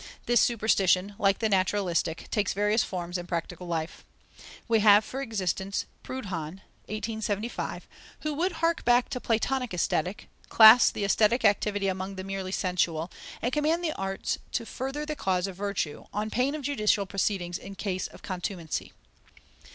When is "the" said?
1.37-1.47, 10.89-11.05, 12.15-12.23, 13.83-13.93, 15.05-15.15